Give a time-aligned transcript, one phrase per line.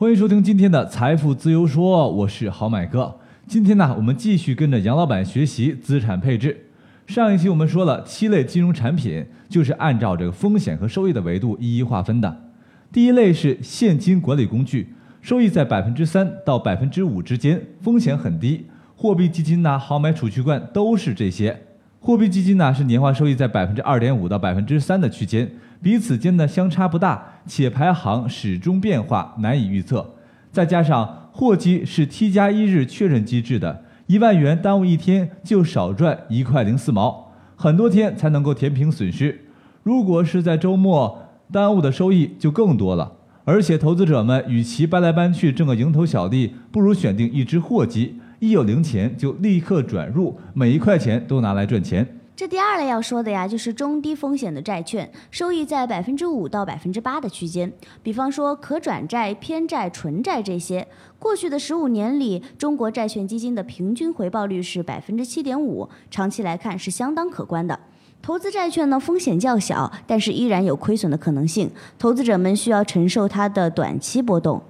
[0.00, 3.12] 欢迎收听今天的财富自由说，我是好买哥。
[3.48, 6.66] 今天呢，我们继续跟着杨老板学习资产配置。
[7.08, 12.44] 上一期我们说了七类金融产品，就是按照这个风险和收益的维度一一划分的。
[12.92, 18.66] 第一类是现金管理工具，收益在百分之三到百分之五之间，风险很低。
[18.94, 21.60] 货币基金呐、好买储蓄罐都是这些。
[22.00, 25.50] 货币基金呢是年化收益在百分之二点五到百分之三的区间，
[25.82, 30.14] 彼此间呢相差不大，且排行始终变化，难以预测。
[30.52, 39.46] 再加上货基是 T 加一日确认机制的，一万元耽误一天就少赚一块零四毛，很多天才能够填平损失。
[39.82, 43.12] 如果是在周末，耽误的收益就更多了。
[43.44, 48.20] 而且投资者们与其搬来搬去挣个蝇头小利，不如选定一只货基。
[48.40, 52.06] 一有零钱就立刻转入，每一块钱都拿来赚钱。
[52.36, 57.72] 这第二类要说的呀，就是中低风险的债券，收益在百分之五到百分之八的区间。
[58.00, 60.86] 比方说可转债、偏债、纯债这些。
[61.18, 67.80] 过去的十五年里，中国债券基金的平均回报率是百分之七点五，长期来看是相当可观的。
[68.22, 71.68] 投资债券呢，风险较小，但是依然有亏损的可能性，
[71.98, 74.62] 投资者们需要承受它的短期波动。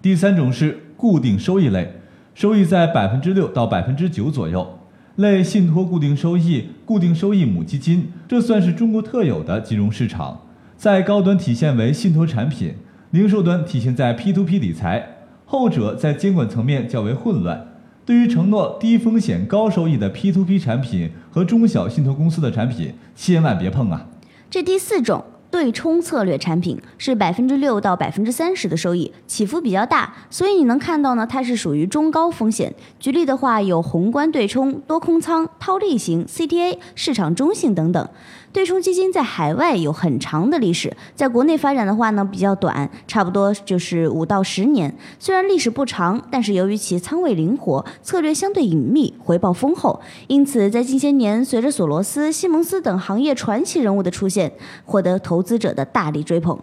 [0.00, 1.92] 第三种是固定收益类。
[2.36, 4.78] 收益在百分之六到百分之九左右，
[5.14, 10.42] 类信托固定收益、固定收益母基金，这算是中国特有的金融市场。
[10.76, 12.74] 在高端体现为信托产品，
[13.12, 17.68] 零售端体现在 P2P 理财，后者在监管层面较为混乱。
[18.04, 24.08] 对于承诺低风险高收益的 P2P 产品和中小信托公司的产品，千万别碰啊！
[24.50, 25.24] 这第四种。
[25.56, 32.74] 对冲策略产品是百分之六到百分之三十的收益，起伏比较大，所以你能看到呢，它是属于中高风险。
[33.00, 38.06] 举例的话，有宏观对冲、多空仓、套利型、CTA、市场中性等等。
[38.52, 44.94] 对冲基金在海外有很长的历史，在国内发展的话呢比较短，差不多就是五到十年。
[45.18, 54.50] 虽然历史不长，但是由于其仓位灵活，策略相对隐秘，回报丰厚，因此在近些年随着索罗斯、西蒙斯等行业传奇人物的出现，
[54.86, 56.58] 获得投资者的大力追捧。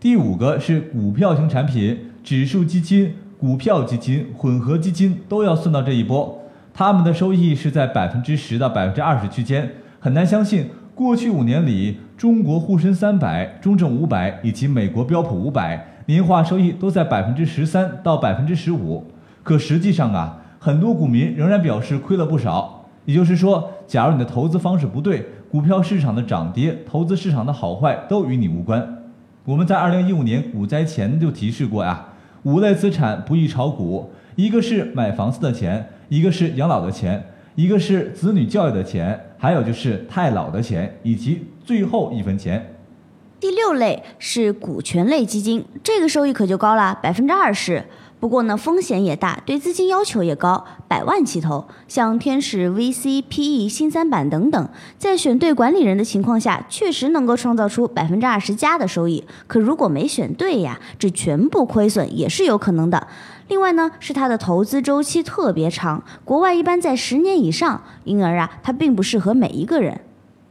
[0.00, 6.42] 第五个是股票型产品，指数基金、股票基金、混合基金都要算到这一波，
[6.74, 10.66] 他们的收益是在百分之十到百分之二十区间，很难相信。
[10.94, 19.04] 过去五年里，中国沪深三百、中证五百以及美国标普五百年化收益都在百分之十三到百分之十五。
[19.42, 22.86] 可实际上啊，很多股民仍然表示亏了不少。
[23.06, 29.04] 也就是说，假如你的投资方式不对，股票市场的涨跌、投资市场的好坏都与你无关。
[29.44, 32.06] 我们在二零一五年股灾前就提示过呀，
[32.42, 37.24] 五类资产不宜炒股，一个是买房子的钱，一个是养老的钱。
[37.54, 42.73] 一个是子女教育的钱，还有就是太老的钱，以及最后一分钱。
[43.40, 47.84] 第六类是股权类基金，这个收益可就高了，百分之二十。
[48.18, 51.66] 不过呢，风险也大，对资金要求也高，百万起投。
[51.86, 59.22] 像天使 VC、PE、新三板等等，在选对管理人的情况下，确实能够创造出百分之二十加的收益。
[59.46, 63.08] 可如果没选对呀，这全部亏损也是有可能的。
[63.48, 70.00] 另外呢，是它的投资周期特别长，国外一般在十年以上，因而啊，它并不适合每一个人。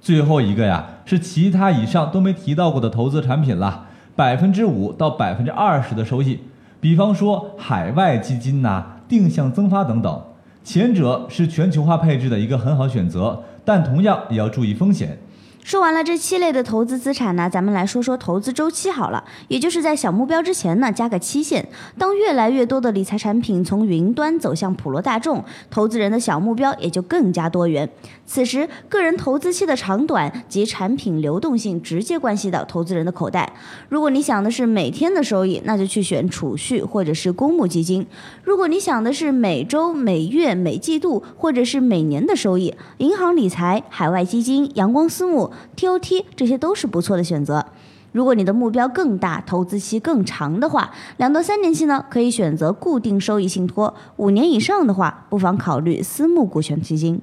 [0.04, 3.86] 最后一个呀，是其他以上都没提到过的投资产品了，
[4.18, 6.42] 百分之五到百分之二十的收益。
[6.82, 10.22] 比方说海外基金呐、定向增发等等，
[10.62, 15.18] 前者是全球化配置的一个很好选择，但同样也要注意风险。
[15.64, 21.66] 说完了这七类的投资资产呢，咱们来说说投资周期好了，也就是在小目标之前呢加个期限。
[21.98, 27.90] 当越来越多的理财产品从云端走向普罗大众，投资人的小目标也就更加多元。
[28.26, 33.54] 此时，个人投资期的长短及产品流动性直接关系到投资人的口袋。
[33.88, 38.06] 如果你想的是每天的收益，那就去选储蓄或者是公募基金；
[38.44, 45.53] 如果你想的是每周、每月、每季度或者是每年的收益，银行理财、海外基金、阳光私募。
[45.76, 47.66] TOT 这些都是不错的选择。
[48.12, 57.20] 如果你的目标更大，投资期更长的话，两到三年期呢，可以选择固定收益信托；五年以上的话，不妨考虑私募股权基金。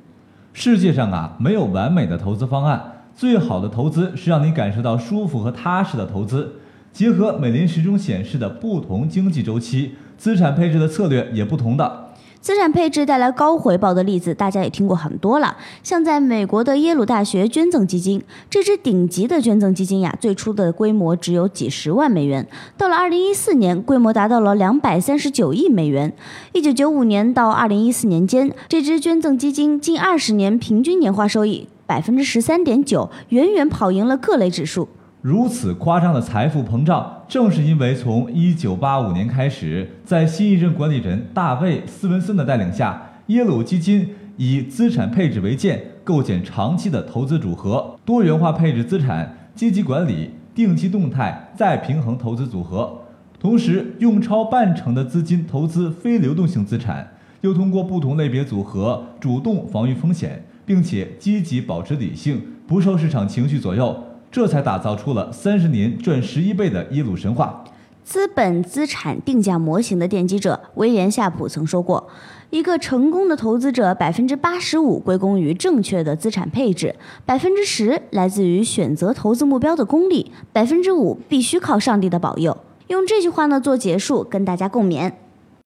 [0.52, 6.56] 世界上啊，没有完美的投资方案，最好的投资是让你感受到舒服和踏实的投资。
[6.92, 12.09] 结合美林时钟显示的不同经济周期，资产配置的策略也不同的。
[12.40, 15.56] 资产配置带来高回报的例子，大家也听过很多了。
[15.82, 22.48] 像在美国的耶鲁大学捐赠基金，这支顶级的捐赠基金呀，最初的规模只有几十万美元，
[22.78, 26.12] 到了二零一四年，规模达到了两百三十九亿美元。
[26.52, 34.88] 一九九五年到二零一四年间，这支捐赠基金近二十年平均年化收益百分之十三点九，远远跑赢了各类指数。
[35.22, 44.08] 如此夸张的财富膨胀，正是因为从1985年开始，在新一任管理人大卫·斯文森的带领下，耶鲁基金
[44.38, 53.02] 以资产配置为鉴，构建长期的投资组合，多元化配置资产，积极管理，定期动态再平衡投资组合，
[53.38, 57.06] 同时用超半成的资金投资非流动性资产，
[57.42, 64.02] 又通过不同类别组合主动防御风险，并且积极保持理性，不受市场情绪左右。
[64.30, 67.64] 这才打造出了三十年赚十一倍的耶鲁神话。
[68.04, 72.08] 资本资产定价模型的奠基者威廉夏普曾说过
[72.50, 82.56] ：“一个成功的投资者，百分之八十五归功于正确的资产配置，百分之十来自于选择投资目标的功力，百分之五必须靠上帝的保佑。”
[82.88, 85.12] 用这句话呢做结束，跟大家共勉。